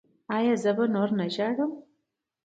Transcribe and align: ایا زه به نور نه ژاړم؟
ایا 0.37 0.53
زه 0.63 0.71
به 0.77 0.85
نور 0.93 1.09
نه 1.19 1.25
ژاړم؟ 1.35 1.71